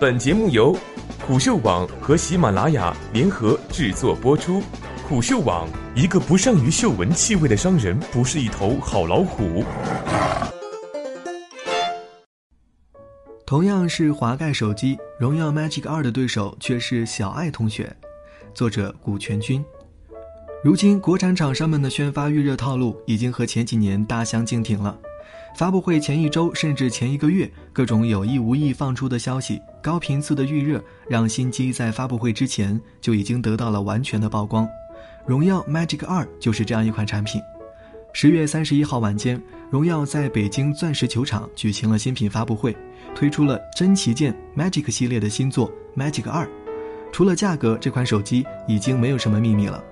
[0.00, 0.78] 本节目由
[1.26, 4.62] 虎嗅网和喜马拉雅联合制作播出。
[5.08, 9.64] 虎嗅网：一个不善于嗅闻气味的商人，不是一头好老虎。
[13.44, 17.92] 同样是滑盖手机，荣耀 Magic 二的对手却是小爱同学。
[18.54, 19.64] 作者：古全军。
[20.62, 24.96] 如今，国产厂商们的宣发预热套路已经和前几年大相径庭了。
[25.58, 34.68] 发布会前一周甚至前一个月，各种有意无意放出的消息、高频次的预热，让新机在发布会之前就已经得到了完全的曝光。
[35.26, 37.42] 荣耀 Magic 二就是这样一款产品。
[38.12, 42.76] 十月三十一号晚间，荣耀在北京钻石球场举行了新品发布会，
[43.12, 46.48] 推出了真旗舰 Magic 系列的新作 Magic 二。
[47.10, 49.82] 除了价格，这款手机已经没有什么秘密了。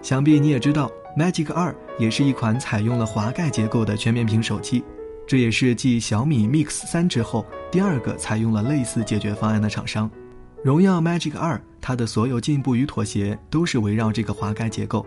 [0.00, 4.82] 想必你也知道，Magic 2也是一款采用了滑盖结构的全面屏手机，
[5.30, 10.10] 这也是继小米 Mix 3之后第二个采用了类似解决方案的厂商。
[10.64, 15.06] 荣耀 Magic 2它的所有进步与妥协都是围绕这个滑盖结构。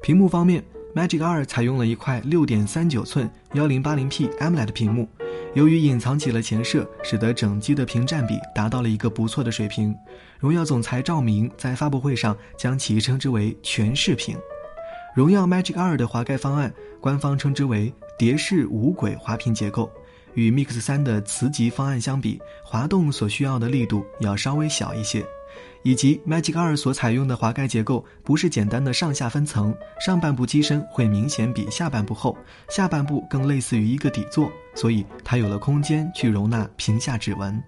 [0.00, 5.06] 屏幕方面，Magic 2采用了一块6.39寸 1080p AMOLED 屏幕。
[5.52, 9.94] 由于隐藏起了前摄，使得整机的屏占比达到了一个不错的水平。
[10.38, 14.34] 荣耀总裁赵明在发布会上将其称之为全视屏。
[15.14, 19.90] 荣耀 Magic 2的滑盖方案，官方称之为蝶式无轨滑屏结构，
[20.32, 25.22] 与 Mix 3的磁极方案相比，滑动所需要的力度要稍微小一些。
[25.82, 32.34] 以及 Magic 2所采用的滑盖结构不是简单的上下分层，上半部机身会明显比下半部厚，
[32.70, 37.62] 下半部更类似于一个底座，所以它有了空间去容纳屏下指纹。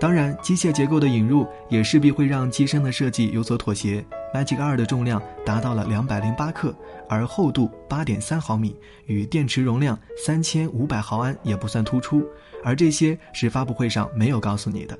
[0.00, 4.04] 当然，机械结构的引入也势必会让机身的设计有所妥协。
[4.32, 6.72] Magic 2的重量达到了两百零八克，
[7.08, 8.76] 而厚度八点三毫米，
[9.06, 12.24] 与电池容量三千五百毫安也不算突出，
[12.62, 14.96] 而这些是发布会上没有告诉你的。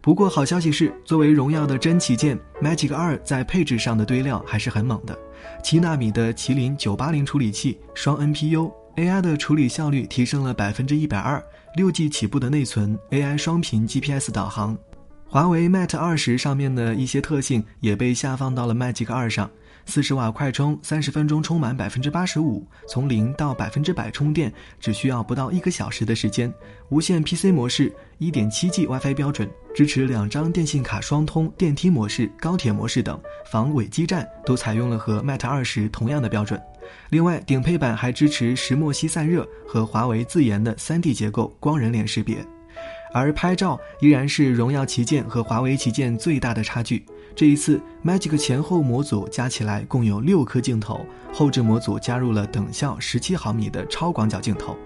[0.00, 5.16] 不过好消息是，作为荣耀的真旗舰，Magic 2在配置上的堆料还是很猛的。
[5.62, 11.42] 七纳米的麒麟九八零处理器，双 NPU AI 的处理效率提升了百分之一百二，
[11.76, 14.76] 六 G 起步的内存，AI 双频 GPS 导航。
[15.26, 19.50] 华为 Mate 二十上面的一些特性也被下放到了 Magic 2上。
[19.86, 26.52] 四十瓦快充，三十分钟充满百分之八十五，从零到百分之百充电只需要不到一个小时的时间。
[26.90, 33.18] 无线 PC 模式，一点七 G WiFi 标准，支持两张电信卡双通，电梯模式、高铁模式等，
[33.50, 36.60] 防伪基站都采用了和 Mate 二十同样的标准。
[37.10, 42.44] 另外，顶配版还支持石墨烯散热和华为自研的三 D 结构光人脸识别。
[43.14, 47.04] 而拍照依然是荣耀旗舰和华为旗舰最大的差距。
[47.34, 54.76] 这一次，Magic 前后模组加起来共有六颗镜头，后置模组加入了等效十七毫米的超广角镜头，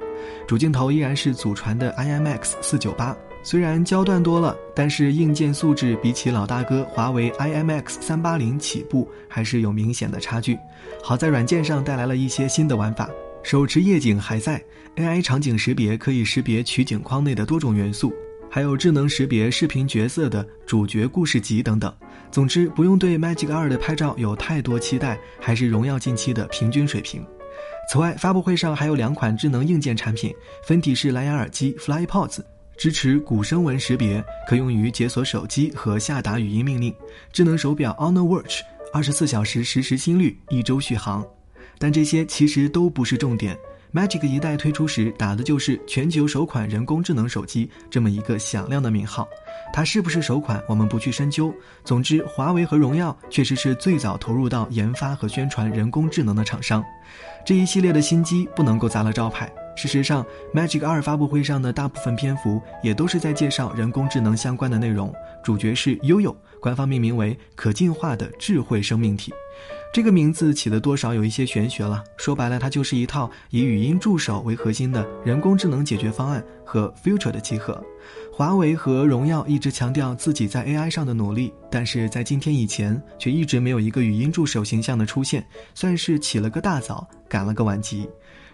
[0.47, 3.17] 主镜头依然是祖传的 IMX 四九八。
[3.47, 10.59] 虽然焦段多了，但是硬件素质比起老大哥华为 IMX 三八零起步还是有明显的差距。
[11.01, 13.09] 好在软件上带来了一些新的玩法，
[13.45, 14.61] 手持夜景还在
[14.97, 18.12] ，AI 场景识别可以识别取景框内的多种元素。
[18.51, 21.95] 还有智能识别视频角色的主角故事集等等。
[22.33, 27.25] 总之，不用对 Magic 2的拍照有太多期待，还是荣耀近期的平均水平。
[27.93, 32.41] 此外，发布会上还有两款智能硬件产品：分体式蓝牙耳机 FlyPods，
[32.76, 36.92] 支持古声纹识别，可用于解锁手机和下达语音命令；
[37.32, 38.60] 智能手表 Honor Watch，
[38.92, 41.25] 二十四小时实时心率，一周续航。
[41.78, 43.56] 但这些其实都不是重点。
[43.94, 49.26] Magic 一代推出时打的就是全球首款人工智能手机这么一个响亮的名号，
[49.72, 51.54] 它是不是首款我们不去深究。
[51.82, 56.84] 总之，华为和荣耀确实是最早投入到研发和宣传人工智能的厂商，
[57.44, 59.50] 这一系列的新机不能够砸了招牌。
[59.76, 65.14] 事实上，Magic 2发布会上的大部分篇幅也都是在介绍人工智能相关的内容，
[65.44, 69.32] 主角是悠悠，官方命名为可进化的智慧生命体。
[69.92, 77.82] 这个名字起的多少有一些玄学了，说白了，它就是一套以语音助手为核心的人工智能解决方案和 Future 的集合。
[78.32, 88.08] 华为和荣耀一直强调自己在 AI 上的努力，但是在今天以前却一直没有一个语音助手形象的出现，算是起了个大早，赶了个晚集。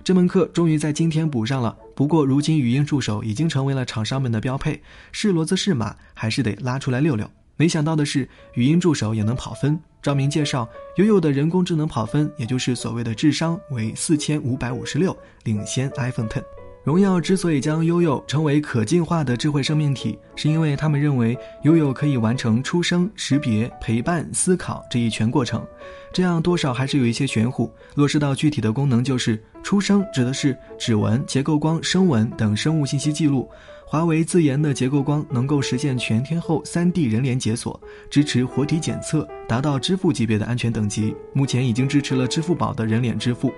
[0.04, 1.76] 这门课终于在今天补上了。
[1.94, 4.82] 不过如今语音助手已经成为了厂商们的标配，
[5.12, 7.28] 是骡子是马还是得拉出来溜溜。
[7.56, 9.78] 没想到的是，语音助手也能跑分。
[10.02, 16.42] 赵明介绍，悠悠的人工智能跑分，也就是所谓的智商为四千五百五十六，领先 iPhone Ten。
[16.84, 25.64] 荣耀之所以将悠悠称为可进化的智慧生命体，是因为他们认为悠悠可以完成出生、识别、陪伴、思考这一全过程。
[26.12, 27.72] 这样多少还是有一些玄乎。
[27.94, 33.48] 落实到具体的功能，就是出生指的是指纹、结构光、声纹等生物信息记录。
[33.86, 37.80] 华为自研的结构光能够实现全天候 3D 人脸解锁，
[38.10, 41.14] 支持活体检测，达到支付级别的安全等级。
[41.32, 43.52] 目前已经支持了支付宝的人脸支付。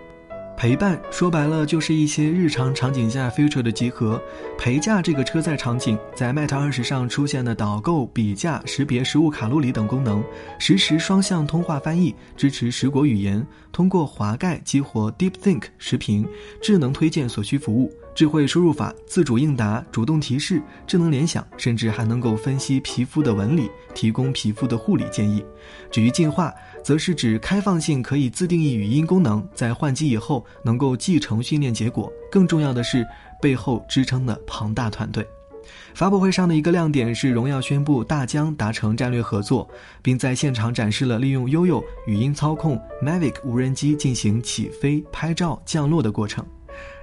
[0.57, 4.21] 陪伴说白了就是一些日常场景下 future 的集合。
[4.57, 10.23] 陪驾这个车载场景，在 Mate 二十上出现的导购、比价、识别食物卡路里等功能，
[10.59, 16.27] 实时双向通话翻译，支持十国语言，通过滑盖激活 DeepThink 视频，
[16.63, 17.93] 智能推荐所需服务。
[18.15, 25.45] 智慧输入法、自主应答、主动提示、智能联想，甚至还能够分析皮肤的纹理，提供皮肤的护理建议。
[25.91, 32.13] 至于进化，则是指开放性可以自定义语音功能，在换机以后能够继承训练结果。
[32.31, 33.05] 更重要的是，
[33.43, 35.27] 背后支撑的庞大团队。
[35.95, 39.69] 发布会上的一个亮点是，荣耀宣布大疆达成战略合作，
[40.03, 46.45] 并在现场展示了利用悠悠语音操控 Mavic 无人机进行起飞、拍照、降落的过程。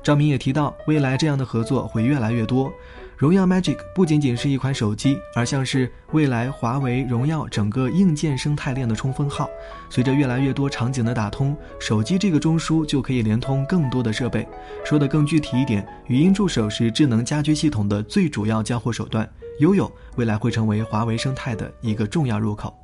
[0.03, 2.73] 赵明也提到，未来这样的合作会越来越多。
[3.17, 9.47] 荣耀 Magic 不仅仅是一款手机，而像是未来华为、荣耀整个硬件生态链的冲锋号。
[9.91, 14.47] 随着越来越多场景的打通，手机这个中枢就可以连通更多的设备。
[14.83, 19.29] 说的更具体一点，语音助手是智能家居系统的最主要交互手段。
[19.59, 22.75] 悠悠未来会成为华为生态的一个重要入口。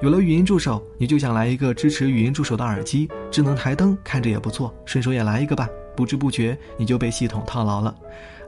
[0.00, 5.68] 有了语音助手，你就想来一个支持语音助手的耳机，智能台灯看着也不错，顺手也来一个吧。
[5.96, 7.94] 不知不觉你就被系统套牢了。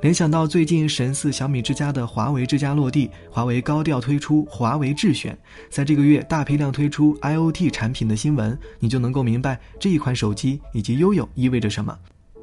[0.01, 5.39] 联想到最近神似小米之家的华为之家落地，华为高调推出华为智选，
[5.71, 11.97] 在这个月大批量推出 IOT 产品的新闻，你就能够明白这一款手机以及悠悠意味着什么。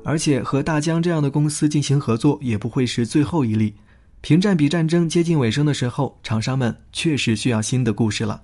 [0.06, 3.74] 而且和大疆这样的公司进行合作也不会是最后一例。
[4.22, 8.42] 屏占比战争接近尾声的时候，厂商们确实需要新的故事了。